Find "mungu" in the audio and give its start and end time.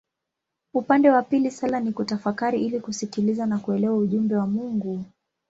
4.47-5.05